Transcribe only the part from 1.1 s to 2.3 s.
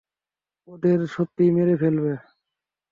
সত্যিই মেরে ফেলবে?